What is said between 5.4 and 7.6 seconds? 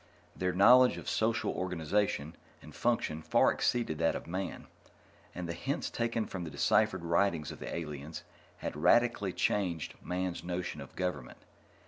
the hints taken from the deciphered writings of